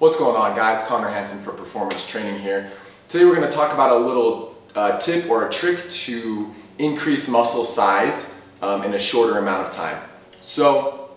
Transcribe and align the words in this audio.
What's 0.00 0.18
going 0.18 0.34
on 0.34 0.56
guys? 0.56 0.82
Connor 0.86 1.10
Hanson 1.10 1.40
for 1.40 1.52
Performance 1.52 2.08
Training 2.08 2.38
here. 2.38 2.70
Today 3.06 3.26
we're 3.26 3.34
going 3.34 3.46
to 3.46 3.54
talk 3.54 3.74
about 3.74 3.92
a 3.92 3.98
little 3.98 4.56
uh, 4.74 4.96
tip 4.96 5.28
or 5.28 5.46
a 5.46 5.52
trick 5.52 5.90
to 5.90 6.54
increase 6.78 7.28
muscle 7.28 7.66
size 7.66 8.50
um, 8.62 8.82
in 8.82 8.94
a 8.94 8.98
shorter 8.98 9.36
amount 9.36 9.68
of 9.68 9.74
time. 9.74 10.02
So 10.40 11.10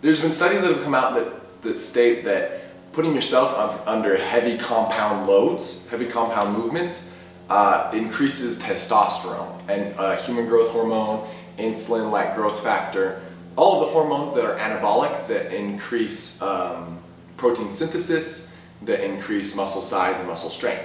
there's 0.00 0.22
been 0.22 0.30
studies 0.30 0.62
that 0.62 0.72
have 0.72 0.84
come 0.84 0.94
out 0.94 1.14
that, 1.14 1.62
that 1.62 1.76
state 1.76 2.24
that 2.24 2.60
putting 2.92 3.16
yourself 3.16 3.84
under 3.84 4.16
heavy 4.16 4.58
compound 4.58 5.26
loads, 5.26 5.90
heavy 5.90 6.06
compound 6.06 6.56
movements, 6.56 7.20
uh, 7.50 7.90
increases 7.92 8.62
testosterone 8.62 9.60
and 9.68 9.92
uh, 9.98 10.14
human 10.18 10.46
growth 10.46 10.70
hormone, 10.70 11.28
insulin 11.58 12.12
like 12.12 12.36
growth 12.36 12.62
factor, 12.62 13.20
all 13.56 13.80
of 13.82 13.88
the 13.88 13.92
hormones 13.92 14.32
that 14.34 14.44
are 14.44 14.56
anabolic 14.58 15.26
that 15.26 15.52
increase 15.52 16.40
um, 16.42 17.00
protein 17.42 17.72
synthesis 17.72 18.70
that 18.82 19.04
increase 19.04 19.56
muscle 19.56 19.82
size 19.82 20.16
and 20.20 20.28
muscle 20.28 20.48
strength. 20.48 20.84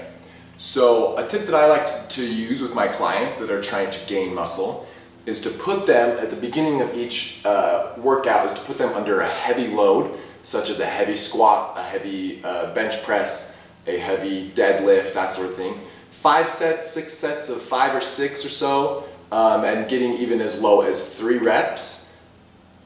So 0.58 1.16
a 1.18 1.28
tip 1.28 1.46
that 1.46 1.54
I 1.54 1.68
like 1.68 1.86
to, 1.86 2.08
to 2.18 2.24
use 2.26 2.64
with 2.64 2.74
my 2.74 2.88
clients 2.88 3.38
that 3.38 3.52
are 3.52 3.62
trying 3.62 3.92
to 3.92 4.08
gain 4.08 4.34
muscle 4.34 4.88
is 5.28 5.40
to 5.44 5.52
put 5.52 5.86
them 5.86 6.18
at 6.18 6.32
the 6.32 6.36
beginning 6.36 6.82
of 6.82 6.98
each 6.98 7.46
uh, 7.46 7.94
workout 7.98 8.44
is 8.48 8.54
to 8.54 8.62
put 8.62 8.80
them 8.80 8.92
under 8.96 9.22
a 9.22 9.28
heavy 9.28 9.68
load 9.68 10.18
such 10.42 10.72
as 10.72 10.80
a 10.80 10.86
heavy 10.86 11.16
squat, 11.16 11.78
a 11.78 11.84
heavy 11.84 12.44
uh, 12.44 12.74
bench 12.74 13.04
press, 13.04 13.70
a 13.86 13.98
heavy 13.98 14.50
deadlift, 14.52 15.14
that 15.14 15.34
sort 15.34 15.48
of 15.50 15.56
thing. 15.56 15.80
Five 16.10 16.50
sets, 16.50 16.90
six 16.90 17.14
sets 17.14 17.52
of 17.52 17.62
five 17.62 17.94
or 17.94 18.02
six 18.02 18.44
or 18.44 18.50
so, 18.50 19.04
um, 19.32 19.64
and 19.64 19.88
getting 19.88 20.14
even 20.14 20.42
as 20.42 20.60
low 20.60 20.82
as 20.82 21.20
three 21.20 21.38
reps 21.38 22.28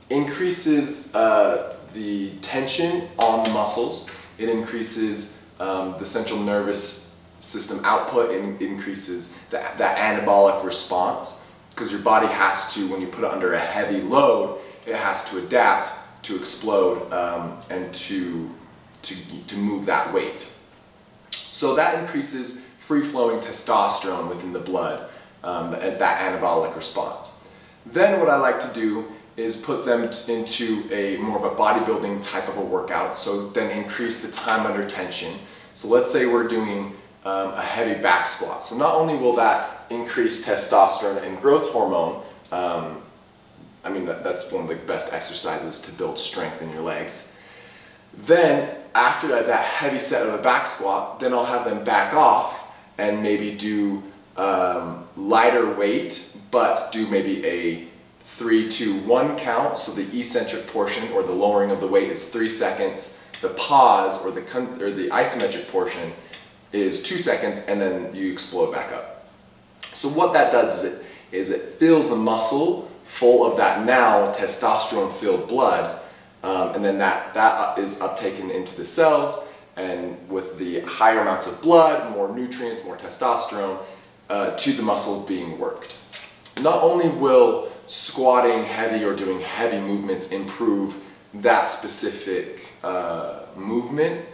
increases 0.09 1.15
uh, 1.15 1.77
the 1.93 2.31
tension 2.41 3.07
on 3.17 3.43
the 3.43 3.49
muscles. 3.51 4.17
It 4.37 4.49
increases 4.49 5.53
um, 5.59 5.95
the 5.99 6.05
central 6.05 6.39
nervous 6.39 7.29
system 7.39 7.83
output 7.83 8.31
and 8.31 8.61
increases 8.61 9.37
the, 9.49 9.57
that 9.77 9.97
anabolic 9.97 10.63
response 10.63 11.59
because 11.71 11.91
your 11.91 12.01
body 12.01 12.27
has 12.27 12.73
to, 12.75 12.91
when 12.91 13.01
you 13.01 13.07
put 13.07 13.23
it 13.23 13.31
under 13.31 13.53
a 13.53 13.59
heavy 13.59 14.01
load, 14.01 14.59
it 14.85 14.95
has 14.95 15.29
to 15.31 15.37
adapt 15.39 15.91
to 16.23 16.35
explode 16.35 17.11
um, 17.11 17.59
and 17.69 17.93
to, 17.93 18.49
to, 19.01 19.15
to 19.47 19.55
move 19.57 19.85
that 19.85 20.13
weight. 20.13 20.53
So 21.31 21.75
that 21.75 21.99
increases 21.99 22.65
free 22.65 23.01
flowing 23.01 23.39
testosterone 23.39 24.29
within 24.29 24.53
the 24.53 24.59
blood, 24.59 25.09
um, 25.43 25.71
that 25.71 25.99
anabolic 26.01 26.75
response. 26.75 27.49
Then 27.85 28.19
what 28.19 28.29
I 28.29 28.35
like 28.35 28.59
to 28.59 28.73
do 28.73 29.11
is 29.37 29.63
put 29.63 29.85
them 29.85 30.09
into 30.27 30.83
a 30.91 31.17
more 31.17 31.37
of 31.37 31.43
a 31.43 31.55
bodybuilding 31.55 32.21
type 32.21 32.47
of 32.47 32.57
a 32.57 32.61
workout. 32.61 33.17
So 33.17 33.47
then 33.49 33.71
increase 33.77 34.25
the 34.25 34.31
time 34.35 34.65
under 34.65 34.87
tension. 34.87 35.33
So 35.73 35.87
let's 35.87 36.11
say 36.11 36.25
we're 36.25 36.47
doing 36.47 36.93
um, 37.23 37.53
a 37.53 37.61
heavy 37.61 38.01
back 38.01 38.27
squat. 38.27 38.65
So 38.65 38.77
not 38.77 38.95
only 38.95 39.15
will 39.15 39.35
that 39.35 39.85
increase 39.89 40.45
testosterone 40.47 41.23
and 41.23 41.39
growth 41.39 41.71
hormone, 41.71 42.21
um, 42.51 43.01
I 43.83 43.89
mean 43.89 44.05
that, 44.05 44.23
that's 44.23 44.51
one 44.51 44.63
of 44.63 44.69
the 44.69 44.75
best 44.75 45.13
exercises 45.13 45.81
to 45.83 45.97
build 45.97 46.19
strength 46.19 46.61
in 46.61 46.69
your 46.71 46.81
legs. 46.81 47.39
Then 48.13 48.75
after 48.93 49.27
that, 49.29 49.47
that 49.47 49.63
heavy 49.63 49.99
set 49.99 50.27
of 50.27 50.39
a 50.39 50.43
back 50.43 50.67
squat, 50.67 51.19
then 51.19 51.33
I'll 51.33 51.45
have 51.45 51.65
them 51.65 51.83
back 51.83 52.13
off 52.13 52.75
and 52.97 53.23
maybe 53.23 53.55
do 53.55 54.03
um, 54.37 55.07
lighter 55.15 55.73
weight, 55.73 56.37
but 56.51 56.91
do 56.91 57.07
maybe 57.07 57.45
a 57.45 57.87
three, 58.37 58.69
two, 58.69 58.99
one 59.01 59.37
count. 59.37 59.77
So 59.77 59.91
the 59.91 60.19
eccentric 60.19 60.67
portion 60.67 61.11
or 61.13 61.23
the 61.23 61.31
lowering 61.31 61.71
of 61.71 61.81
the 61.81 61.87
weight 61.87 62.09
is 62.09 62.31
three 62.31 62.49
seconds. 62.49 63.29
The 63.41 63.49
pause 63.49 64.25
or 64.25 64.31
the 64.31 64.41
or 64.83 64.91
the 64.91 65.09
isometric 65.09 65.71
portion 65.71 66.13
is 66.71 67.01
two 67.03 67.17
seconds, 67.17 67.67
and 67.67 67.81
then 67.81 68.15
you 68.15 68.31
explode 68.31 68.71
back 68.71 68.93
up. 68.93 69.29
So 69.93 70.07
what 70.09 70.33
that 70.33 70.51
does 70.51 70.83
is 70.83 70.93
it 70.93 71.05
is 71.31 71.51
it 71.51 71.61
fills 71.79 72.09
the 72.09 72.15
muscle 72.15 72.89
full 73.03 73.49
of 73.49 73.57
that 73.57 73.85
now 73.85 74.31
testosterone-filled 74.33 75.47
blood, 75.47 75.99
um, 76.43 76.75
and 76.75 76.85
then 76.85 76.97
that 76.99 77.33
that 77.33 77.77
is 77.77 78.01
uptaken 78.01 78.51
into 78.53 78.75
the 78.77 78.85
cells, 78.85 79.59
and 79.75 80.17
with 80.29 80.57
the 80.59 80.81
higher 80.81 81.19
amounts 81.19 81.51
of 81.51 81.61
blood, 81.61 82.11
more 82.11 82.33
nutrients, 82.33 82.85
more 82.85 82.97
testosterone 82.97 83.77
uh, 84.29 84.55
to 84.55 84.71
the 84.71 84.83
muscle 84.83 85.25
being 85.27 85.57
worked. 85.59 85.97
Not 86.61 86.83
only 86.83 87.09
will 87.09 87.70
squatting 87.91 88.63
heavy 88.63 89.03
or 89.03 89.13
doing 89.13 89.41
heavy 89.41 89.77
movements 89.77 90.31
improve 90.31 91.03
that 91.33 91.69
specific 91.69 92.65
uh, 92.85 93.41
movement, 93.57 94.25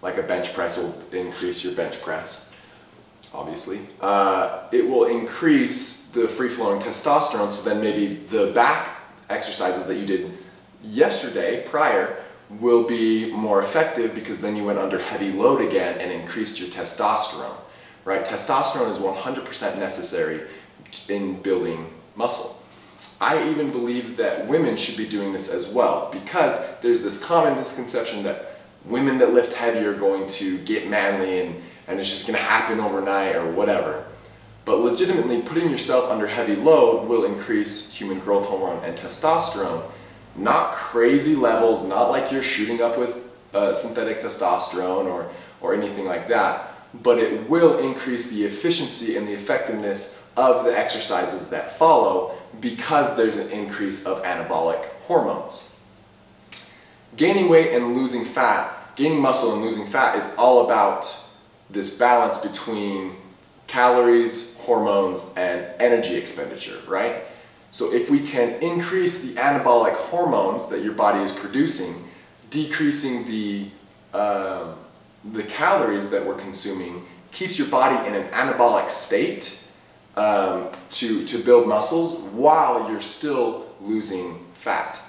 like 0.00 0.16
a 0.16 0.22
bench 0.22 0.54
press 0.54 0.78
will 0.78 0.94
increase 1.12 1.64
your 1.64 1.74
bench 1.74 2.00
press, 2.02 2.64
obviously. 3.34 3.80
Uh, 4.00 4.62
it 4.70 4.88
will 4.88 5.06
increase 5.06 6.10
the 6.10 6.28
free 6.28 6.48
flowing 6.48 6.80
testosterone, 6.80 7.50
so 7.50 7.68
then 7.68 7.80
maybe 7.80 8.14
the 8.28 8.52
back 8.52 8.88
exercises 9.28 9.88
that 9.88 9.96
you 9.96 10.06
did 10.06 10.32
yesterday 10.80 11.64
prior 11.66 12.16
will 12.60 12.86
be 12.86 13.32
more 13.32 13.60
effective 13.60 14.14
because 14.14 14.40
then 14.40 14.54
you 14.54 14.62
went 14.62 14.78
under 14.78 15.00
heavy 15.00 15.32
load 15.32 15.60
again 15.60 15.98
and 15.98 16.12
increased 16.12 16.60
your 16.60 16.68
testosterone, 16.68 17.56
right? 18.04 18.24
Testosterone 18.24 18.88
is 18.88 18.98
100% 18.98 19.80
necessary 19.80 20.42
in 21.08 21.42
building 21.42 21.92
muscle. 22.14 22.59
I 23.20 23.50
even 23.50 23.70
believe 23.70 24.16
that 24.16 24.46
women 24.46 24.76
should 24.76 24.96
be 24.96 25.06
doing 25.06 25.32
this 25.32 25.52
as 25.52 25.68
well 25.68 26.08
because 26.10 26.78
there's 26.80 27.02
this 27.02 27.22
common 27.22 27.54
misconception 27.56 28.22
that 28.22 28.58
women 28.86 29.18
that 29.18 29.34
lift 29.34 29.52
heavy 29.52 29.84
are 29.84 29.94
going 29.94 30.26
to 30.28 30.58
get 30.58 30.88
manly 30.88 31.40
and, 31.40 31.62
and 31.86 32.00
it's 32.00 32.10
just 32.10 32.26
going 32.26 32.38
to 32.38 32.42
happen 32.42 32.80
overnight 32.80 33.36
or 33.36 33.50
whatever. 33.52 34.06
But 34.64 34.78
legitimately, 34.78 35.42
putting 35.42 35.68
yourself 35.68 36.10
under 36.10 36.26
heavy 36.26 36.56
load 36.56 37.08
will 37.08 37.24
increase 37.24 37.92
human 37.92 38.20
growth 38.20 38.46
hormone 38.46 38.82
and 38.84 38.96
testosterone. 38.96 39.82
Not 40.36 40.74
crazy 40.74 41.34
levels, 41.34 41.86
not 41.86 42.10
like 42.10 42.30
you're 42.30 42.42
shooting 42.42 42.80
up 42.80 42.96
with 42.96 43.16
uh, 43.52 43.72
synthetic 43.72 44.20
testosterone 44.20 45.06
or, 45.06 45.28
or 45.60 45.74
anything 45.74 46.06
like 46.06 46.28
that, 46.28 46.74
but 46.94 47.18
it 47.18 47.48
will 47.48 47.78
increase 47.78 48.30
the 48.30 48.44
efficiency 48.44 49.16
and 49.16 49.26
the 49.26 49.32
effectiveness 49.32 50.32
of 50.36 50.64
the 50.64 50.76
exercises 50.76 51.50
that 51.50 51.72
follow 51.72 52.34
because 52.60 53.16
there's 53.16 53.36
an 53.36 53.50
increase 53.50 54.06
of 54.06 54.22
anabolic 54.22 54.84
hormones. 55.06 55.80
Gaining 57.16 57.48
weight 57.48 57.74
and 57.74 57.96
losing 57.96 58.24
fat, 58.24 58.94
gaining 58.96 59.20
muscle 59.20 59.54
and 59.54 59.62
losing 59.62 59.86
fat 59.86 60.16
is 60.16 60.28
all 60.36 60.66
about 60.66 61.04
this 61.68 61.98
balance 61.98 62.38
between 62.38 63.16
calories, 63.66 64.58
hormones, 64.60 65.32
and 65.36 65.64
energy 65.78 66.16
expenditure, 66.16 66.78
right? 66.88 67.22
So 67.70 67.92
if 67.92 68.10
we 68.10 68.20
can 68.20 68.60
increase 68.62 69.22
the 69.22 69.40
anabolic 69.40 69.94
hormones 69.94 70.68
that 70.70 70.82
your 70.82 70.94
body 70.94 71.20
is 71.20 71.32
producing, 71.32 71.94
decreasing 72.50 73.28
the, 73.28 73.68
uh, 74.12 74.74
the 75.32 75.42
calories 75.44 76.10
that 76.10 76.24
we're 76.24 76.36
consuming 76.36 77.02
keeps 77.32 77.58
your 77.58 77.68
body 77.68 78.08
in 78.08 78.14
an 78.14 78.26
anabolic 78.28 78.90
state 78.90 79.68
um, 80.16 80.68
to, 80.90 81.24
to 81.26 81.38
build 81.44 81.68
muscles 81.68 82.20
while 82.32 82.90
you're 82.90 83.00
still 83.00 83.66
losing 83.80 84.38
fat. 84.54 85.00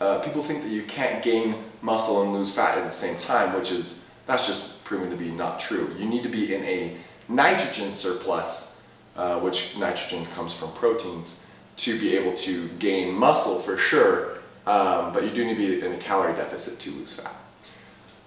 Uh, 0.00 0.18
people 0.20 0.42
think 0.42 0.62
that 0.62 0.70
you 0.70 0.82
can't 0.84 1.22
gain 1.22 1.54
muscle 1.82 2.22
and 2.22 2.32
lose 2.32 2.54
fat 2.54 2.76
at 2.78 2.84
the 2.84 2.92
same 2.92 3.18
time, 3.20 3.54
which 3.56 3.70
is, 3.70 4.14
that's 4.26 4.46
just 4.46 4.84
proven 4.84 5.10
to 5.10 5.16
be 5.16 5.30
not 5.30 5.60
true. 5.60 5.94
You 5.98 6.06
need 6.06 6.22
to 6.22 6.28
be 6.28 6.54
in 6.54 6.64
a 6.64 6.96
nitrogen 7.28 7.92
surplus, 7.92 8.90
uh, 9.16 9.38
which 9.40 9.78
nitrogen 9.78 10.24
comes 10.34 10.54
from 10.54 10.72
proteins, 10.72 11.46
to 11.76 11.98
be 11.98 12.16
able 12.16 12.34
to 12.34 12.68
gain 12.78 13.14
muscle 13.14 13.58
for 13.58 13.76
sure, 13.76 14.38
um, 14.66 15.12
but 15.12 15.24
you 15.24 15.30
do 15.30 15.44
need 15.44 15.54
to 15.54 15.80
be 15.80 15.86
in 15.86 15.92
a 15.92 15.98
calorie 15.98 16.34
deficit 16.34 16.78
to 16.80 16.90
lose 16.98 17.20
fat. 17.20 17.34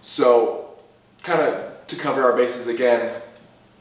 So, 0.02 0.63
kind 1.24 1.42
of 1.42 1.88
to 1.88 1.96
cover 1.96 2.24
our 2.24 2.36
bases 2.36 2.68
again, 2.68 3.22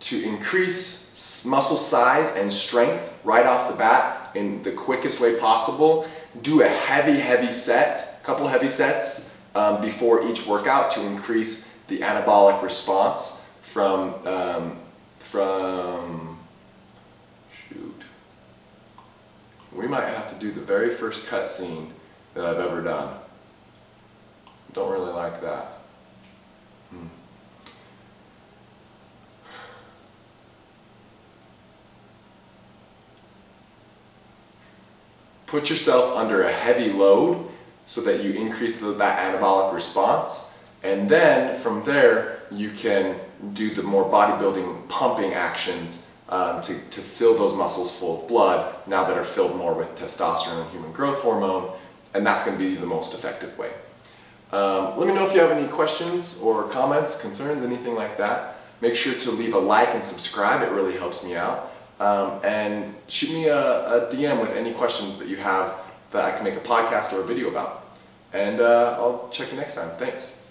to 0.01 0.23
increase 0.25 1.47
muscle 1.47 1.77
size 1.77 2.37
and 2.37 2.53
strength 2.53 3.21
right 3.25 3.47
off 3.47 3.71
the 3.71 3.77
bat 3.77 4.35
in 4.35 4.63
the 4.63 4.73
quickest 4.73 5.21
way 5.21 5.39
possible. 5.39 6.07
Do 6.41 6.63
a 6.63 6.69
heavy, 6.69 7.19
heavy 7.19 7.53
set, 7.53 8.19
a 8.21 8.25
couple 8.25 8.49
heavy 8.49 8.69
sets 8.69 9.51
um, 9.55 9.81
before 9.81 10.23
each 10.29 10.47
workout 10.47 10.91
to 10.93 11.07
increase 11.07 11.79
the 11.89 11.99
anabolic 12.01 12.63
response 12.63 13.61
from 13.63 14.15
um, 14.27 14.79
from 15.19 16.39
shoot. 17.53 18.03
We 19.73 19.87
might 19.87 20.07
have 20.07 20.29
to 20.33 20.39
do 20.39 20.51
the 20.51 20.61
very 20.61 20.91
first 20.91 21.29
cut 21.29 21.49
scene 21.49 21.91
that 22.35 22.45
I've 22.45 22.59
ever 22.59 22.83
done. 22.83 23.15
Don't 24.73 24.91
really 24.91 25.13
like 25.13 25.41
that. 25.43 25.79
Hmm. 26.91 27.07
Put 35.53 35.69
yourself 35.69 36.17
under 36.17 36.45
a 36.45 36.51
heavy 36.51 36.91
load 36.91 37.47
so 37.85 38.01
that 38.01 38.25
you 38.25 38.33
increase 38.33 38.81
the, 38.81 38.93
that 38.93 39.19
anabolic 39.19 39.75
response 39.75 40.65
And 40.83 41.11
then 41.11 41.55
from 41.61 41.85
there, 41.85 42.41
you 42.51 42.71
can 42.71 43.21
do 43.53 43.75
the 43.75 43.83
more 43.83 44.11
bodybuilding 44.11 44.89
pumping 44.89 45.35
actions 45.35 46.17
um, 46.31 46.63
to, 46.63 46.73
to 46.73 47.01
fill 47.03 47.37
those 47.37 47.55
muscles 47.55 47.95
full 47.99 48.23
of 48.23 48.29
blood 48.29 48.75
now 48.87 49.05
that 49.05 49.19
are 49.19 49.25
filled 49.25 49.55
more 49.59 49.75
with 49.75 49.95
testosterone 49.95 50.63
and 50.63 50.71
human 50.71 50.91
growth 50.91 51.21
hormone. 51.21 51.77
And 52.15 52.27
that's 52.27 52.47
going 52.47 52.57
to 52.57 52.65
be 52.65 52.75
the 52.77 52.87
most 52.87 53.13
effective 53.13 53.53
way. 53.59 53.73
Um, 54.53 54.99
let 54.99 55.07
me 55.07 55.13
know 55.13 55.27
if 55.27 55.35
you 55.35 55.41
have 55.41 55.51
any 55.51 55.69
questions 55.69 56.41
or 56.43 56.67
comments, 56.71 57.21
concerns, 57.21 57.63
anything 57.63 57.95
like 57.95 58.17
that. 58.17 58.57
Make 58.81 58.97
sure 58.97 59.13
to 59.13 59.31
leave 59.31 59.53
a 59.53 59.59
like 59.59 59.95
and 59.95 60.03
subscribe, 60.03 60.63
it 60.63 60.73
really 60.73 60.97
helps 60.97 61.23
me 61.27 61.37
out. 61.37 61.73
Um, 62.01 62.41
and 62.43 62.95
shoot 63.07 63.33
me 63.33 63.47
a, 63.47 64.09
a, 64.09 64.11
DM 64.11 64.41
with 64.41 64.57
any 64.57 64.73
questions 64.73 65.19
that 65.19 65.29
you 65.29 65.37
have 65.37 65.75
that 66.11 66.25
I 66.25 66.33
can 66.33 66.43
make 66.43 66.57
a 66.57 66.61
podcast 66.61 67.13
or 67.13 67.21
a 67.21 67.25
video 67.25 67.49
about. 67.49 67.99
And 68.33 68.61
uh, 68.61 68.97
I'll 68.99 69.29
check 69.31 69.53
you 69.53 69.57
next 69.57 69.77
time. 69.77 69.91
Thanks. 69.99 70.42